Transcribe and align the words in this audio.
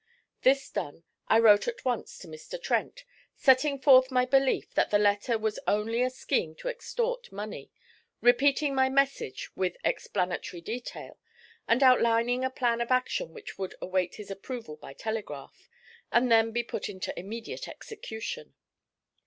This 0.41 0.67
done, 0.71 1.03
I 1.27 1.37
wrote 1.37 1.67
at 1.67 1.85
once 1.85 2.17
to 2.17 2.27
Mr. 2.27 2.59
Trent, 2.59 3.05
setting 3.35 3.77
forth 3.77 4.09
my 4.09 4.25
belief 4.25 4.73
that 4.73 4.89
the 4.89 4.97
letter 4.97 5.37
was 5.37 5.59
only 5.67 6.01
a 6.01 6.09
scheme 6.09 6.55
to 6.55 6.69
extort 6.69 7.31
money, 7.31 7.69
repeating 8.19 8.73
my 8.73 8.89
message 8.89 9.51
with 9.55 9.77
explanatory 9.83 10.59
detail, 10.59 11.19
and 11.67 11.83
outlining 11.83 12.43
a 12.43 12.49
plan 12.49 12.81
of 12.81 12.89
action 12.89 13.31
which 13.31 13.59
would 13.59 13.75
await 13.79 14.15
his 14.15 14.31
approval 14.31 14.75
by 14.75 14.93
telegraph, 14.93 15.69
and 16.11 16.31
then 16.31 16.49
be 16.51 16.63
put 16.63 16.89
into 16.89 17.13
immediate 17.19 17.67
execution. 17.67 18.55